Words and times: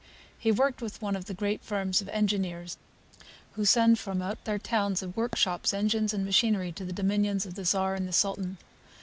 He 0.39 0.51
worked 0.51 0.81
with 0.81 0.99
one 0.99 1.15
of 1.15 1.25
the 1.25 1.33
great 1.35 1.61
firms 1.61 2.01
of 2.01 2.09
engineers, 2.09 2.75
who 3.51 3.65
send 3.65 3.99
from 3.99 4.19
out 4.19 4.45
their 4.45 4.57
towns 4.57 5.03
of 5.03 5.15
workshops 5.15 5.75
engines 5.75 6.11
and 6.11 6.25
machinery 6.25 6.71
to 6.71 6.83
the 6.83 6.91
dominions 6.91 7.45
of 7.45 7.53
the 7.53 7.65
Czar 7.65 7.93
and 7.93 8.07
the 8.07 8.11
Sultan. 8.11 8.57